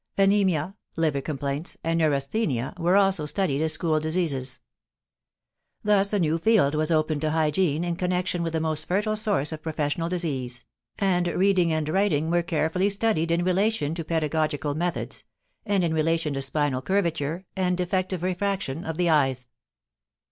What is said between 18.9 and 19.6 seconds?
the eyes.